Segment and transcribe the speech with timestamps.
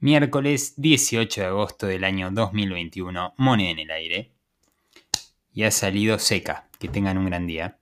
[0.00, 4.30] Miércoles 18 de agosto del año 2021, moneda en el aire.
[5.52, 6.68] Y ha salido seca.
[6.78, 7.80] Que tengan un gran día.